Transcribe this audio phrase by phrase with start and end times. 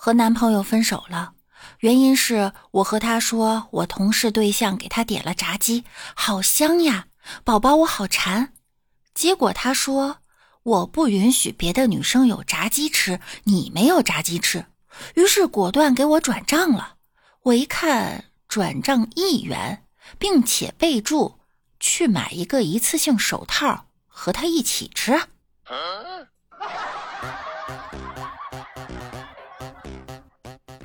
[0.00, 1.32] 和男朋友分手了，
[1.80, 5.82] 原因是我和他说我同事对象给他点了炸鸡，
[6.14, 7.08] 好香呀，
[7.42, 8.52] 宝宝我好馋。
[9.12, 10.18] 结果他说
[10.62, 14.66] 我不允许别的女生有炸鸡吃，你没有炸鸡吃，
[15.16, 16.94] 于是果断给我转账了。
[17.42, 19.84] 我一看转账一元，
[20.16, 21.40] 并且备注
[21.80, 25.20] 去买一个一次性手套和他一起吃。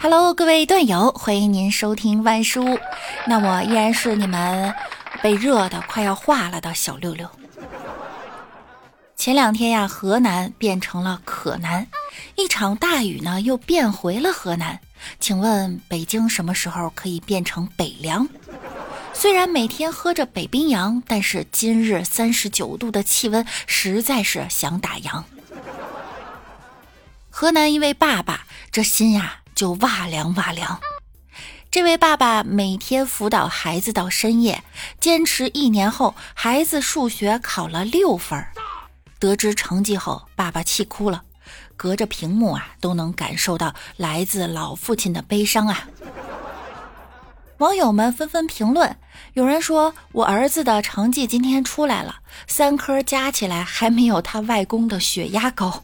[0.04, 2.78] Hello，各位段友，欢迎您收听万叔。
[3.26, 4.76] 那我依然是你们
[5.22, 7.26] 被热的快要化了的小六六。
[9.16, 11.88] 前两天呀，河南变成了可南，
[12.36, 14.78] 一场大雨呢又变回了河南。
[15.22, 18.28] 请问北京什么时候可以变成北凉？
[19.14, 25.24] 虽然每天喝着北冰洋，但是今日三十九度的气温实在是想打烊。
[27.30, 29.40] 河南一位爸爸，这心呀。
[29.56, 30.80] 就哇凉哇凉。
[31.72, 34.64] 这位爸爸每天辅导孩子到深夜，
[35.00, 38.46] 坚持一年后，孩子数学考了六分。
[39.20, 41.24] 得知成绩后，爸爸气哭了，
[41.76, 45.88] 隔着屏幕啊，都能感受到来自老父亲的悲伤啊。
[47.58, 48.98] 网友们纷纷评论，
[49.34, 55.84] 有人说我儿子的成绩今天出来了，三科加起来还没有他外公的血压高。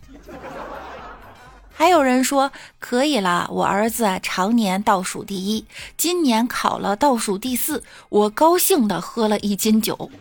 [1.80, 10.12] 还有人说可以啦，我儿子常年倒数第一，今年考了倒数第四，我高兴的喝了一斤酒。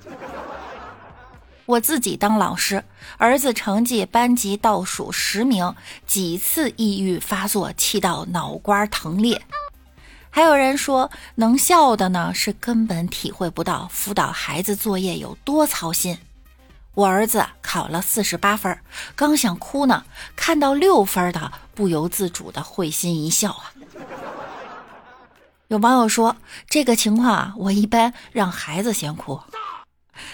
[1.67, 2.85] 我自己当老师，
[3.17, 5.75] 儿子成绩班级倒数十名，
[6.07, 9.43] 几次抑郁发作，气到脑瓜疼裂。
[10.31, 16.17] 还有人说能笑的呢，是根本体会不到辅导孩子作业有多操心。
[16.95, 18.79] 我儿子考了四十八分，
[19.15, 23.73] 刚想哭呢，看到六分的，不由自主的会心一笑啊。
[25.69, 26.37] 有网友说，
[26.69, 29.41] 这个情况啊，我一般让孩子先哭。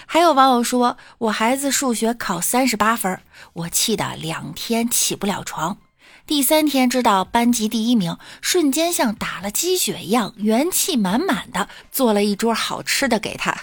[0.07, 3.21] 还有网友说，我孩子数学考三十八分，
[3.53, 5.77] 我气得两天起不了床，
[6.25, 13.55] 第三天知道班级第一名，瞬间像打了鸡血一样，元气满满的做了一桌好吃的给他。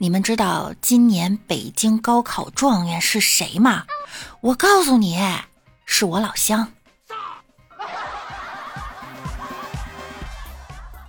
[0.00, 3.84] 你们知道今年北京高考状元是谁吗？
[4.40, 5.18] 我告诉你，
[5.86, 6.72] 是我老乡。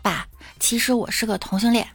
[0.02, 0.26] 爸，
[0.60, 1.88] 其实我是个同性恋。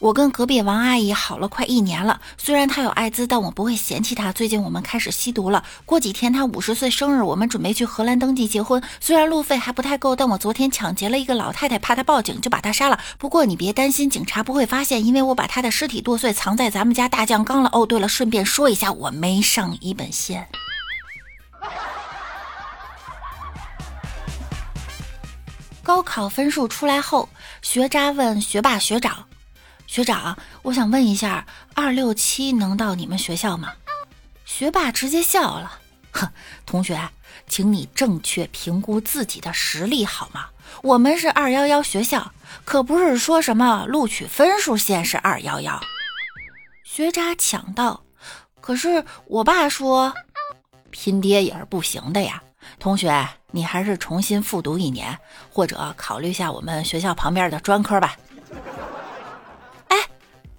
[0.00, 4.32] 我跟隔壁王阿姨好了快一年了，虽然她有艾滋，但我不会嫌弃她。
[4.32, 8.82] 最近我们开始吸毒了，过几天她五十岁生日，我们准备去荷兰登记结婚。
[9.00, 12.98] 虽然路费还不太够，但我昨天抢劫了一个老太太，怕她报警，就把她杀了。
[13.18, 17.70] 不过你别担心，警察不会发现，因为我把她的尸体剁碎，藏在咱们家大酱缸了。
[17.72, 20.46] 哦，对了，顺便说一下，我没上一本线。
[25.82, 27.28] 高考分数出来后，
[27.62, 29.24] 学渣问学霸学长。
[29.94, 33.74] 学长，我想问一下，二六七能到你们学校吗？
[34.44, 35.78] 学霸直接笑了，
[36.10, 36.28] 哼，
[36.66, 37.00] 同学，
[37.46, 40.46] 请你正确评估自己的实力好吗？
[40.82, 42.32] 我们是二幺幺学校，
[42.64, 45.80] 可不是说什么录取分数线是二幺幺。
[46.82, 48.02] 学渣抢道，
[48.60, 50.12] 可是我爸说，
[50.90, 52.42] 拼爹也是不行的呀。
[52.80, 55.16] 同学，你还是重新复读一年，
[55.52, 58.16] 或者考虑下我们学校旁边的专科吧。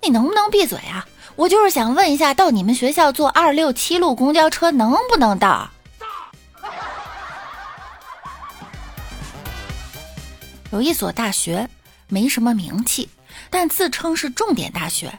[0.05, 1.03] 你能不能闭嘴啊？
[1.35, 5.71] 我就是想问一下，到你们学校坐二六七路公交车能不能到？
[10.71, 11.67] 有一所大学
[12.07, 13.09] 没什么名气，
[13.49, 15.17] 但自称是重点大学。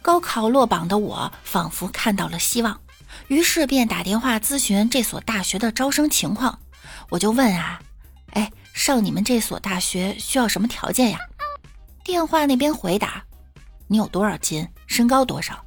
[0.00, 2.80] 高考落榜的我仿佛看到了希望，
[3.28, 6.60] 于是便打电话咨询这所大学的招生情况。
[7.10, 7.78] 我就问啊，
[8.32, 11.18] 哎，上你们这所大学需要什么条件呀？
[12.02, 13.22] 电话那边回答。
[13.86, 14.68] 你有多少斤？
[14.86, 15.64] 身高多少？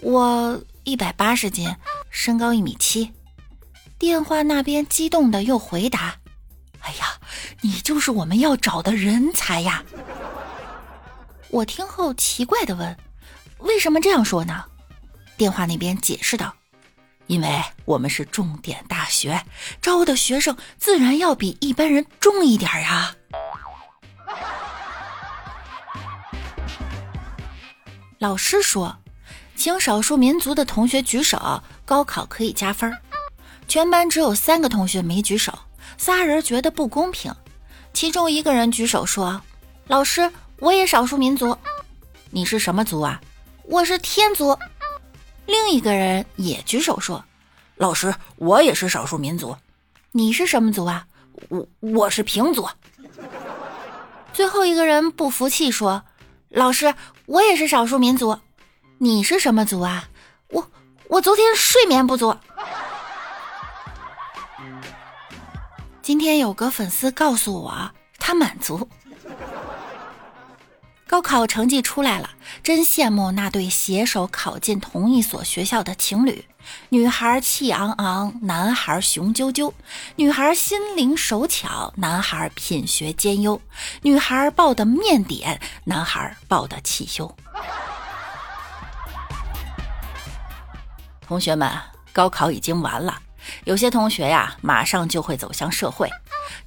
[0.00, 1.74] 我一百八十斤，
[2.10, 3.12] 身高一米七。
[3.98, 6.16] 电话那边激动的又回答
[6.82, 7.20] ：“哎呀，
[7.60, 9.84] 你就是我们要找的人才呀！”
[11.50, 12.96] 我听后奇怪的问
[13.58, 14.64] ：“为什么这样说呢？”
[15.38, 16.52] 电话那边解释道
[17.28, 19.44] ：“因为我们是重点大学，
[19.80, 23.14] 招的学生自然要比一般人重一点呀。”
[28.22, 28.98] 老师说
[29.56, 32.96] ：“请少数民族的同学举手，高考可以加分。”
[33.66, 35.52] 全班只有三个同学没举手，
[35.98, 37.34] 仨人觉得不公平。
[37.92, 39.42] 其中一个人举手说
[39.88, 40.30] ：“老师，
[40.60, 41.58] 我也少数民族。
[42.30, 43.20] ”“你是什么族啊
[43.66, 44.56] ？”“我是天族。”
[45.46, 47.24] 另一个人也举手说
[47.74, 49.56] ：“老师，我也是少数民族。”
[50.12, 51.08] 你是什么族啊？
[51.48, 52.68] 我我是平族。
[54.32, 56.04] 最后一个人不服气说
[56.50, 56.94] ：“老师，
[57.32, 58.38] 我也是少数民族。
[58.98, 60.06] 你是什么族啊？
[60.48, 60.70] 我
[61.08, 62.36] 我昨天睡眠不足。”
[66.02, 68.86] 今天有个粉丝告诉我，他满足。
[71.06, 72.28] 高考成绩出来了，
[72.62, 76.44] 真羡慕那对携手考进同一所学校的情侣。
[76.88, 79.72] 女孩气昂昂，男孩雄赳赳；
[80.16, 83.60] 女孩心灵手巧，男孩品学兼优。
[84.02, 87.34] 女孩抱的面点，男孩抱的气修。
[91.26, 91.70] 同学们，
[92.12, 93.20] 高考已经完了，
[93.64, 96.10] 有些同学呀，马上就会走向社会。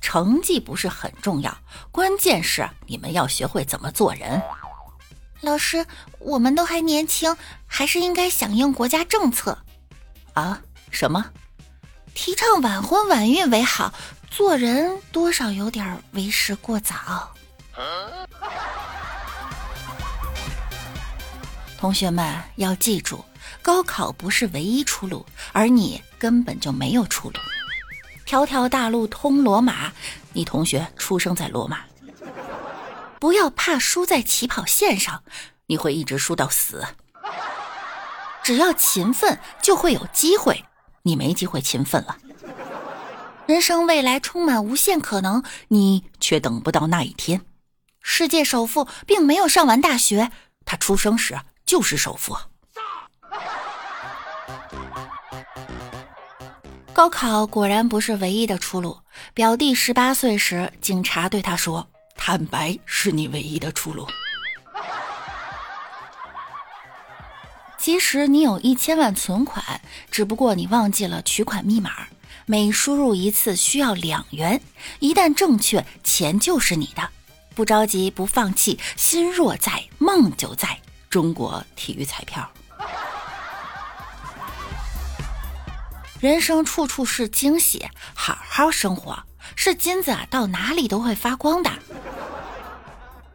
[0.01, 1.56] 成绩不是很重要，
[1.92, 4.42] 关键是你们要学会怎么做人。
[5.42, 5.86] 老师，
[6.18, 7.38] 我们都还年轻，
[7.68, 9.59] 还是应该响应国家政策。
[10.36, 10.62] 啊？
[10.92, 11.26] 什么？
[12.14, 13.94] 提倡晚婚晚育为好，
[14.32, 17.34] 做人多少有点为时过早。
[21.78, 23.24] 同学们要记住，
[23.62, 27.40] 高考不是唯一出路，而你根本就没有出路。
[28.26, 29.92] 条条大路通罗马，
[30.34, 31.80] 你同学出生在罗马。
[33.20, 35.22] 不要怕输在起跑线上，
[35.66, 36.86] 你会一直输到死。
[38.45, 40.63] 只要勤奋，就会有机会。
[41.01, 42.15] 你没机会勤奋了。
[43.47, 47.42] 人生未来充满无限可能，你却等不到那一天。
[48.03, 50.30] 世界首富并没有上完大学，
[50.63, 52.38] 他出生时就是首富。
[56.94, 59.00] 高考果然不是唯一的出路。
[59.33, 64.07] 表弟十八岁时，警察对他说：“坦白是你唯一的出路。”
[67.86, 69.80] 其实你有一千万存款，
[70.10, 72.08] 只不过你忘记了取款密码。
[72.48, 74.60] 每输入一次需要两元，
[74.98, 77.08] 一旦正确，钱就是你的。
[77.54, 80.80] 不着急，不放弃，心若在，梦就在。
[81.12, 82.50] 中国体育彩票。
[86.20, 89.16] 人生处处是惊喜，好好生活
[89.56, 91.70] 是金子啊，到哪里都会发光的。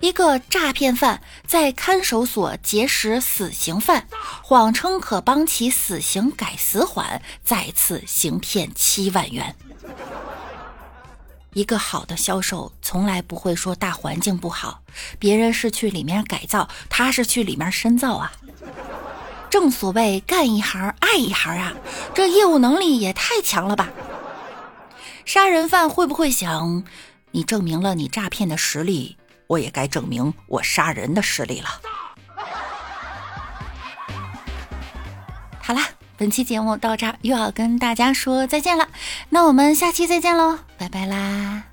[0.00, 4.06] 一个诈骗犯在看守所结识死刑犯，
[4.43, 9.55] 谎称可帮其死刑改死缓，再次行骗七万元。
[11.52, 14.81] 一个好的销售从来不会说大环境不好，
[15.19, 18.32] 别人是去里面改造，他是去里面深造啊。
[19.50, 21.75] 正所谓干一行爱一行啊，
[22.14, 23.91] 这业务能力也太强了吧！
[25.26, 26.85] 杀人犯会不会想，
[27.32, 29.17] 你证明了你诈骗的实力，
[29.50, 31.69] 我也该证明我杀人的实力了？
[35.61, 38.88] 好啦，本期节目到这儿又要跟大家说再见了，
[39.31, 41.64] 那我们下期再见喽，拜拜啦！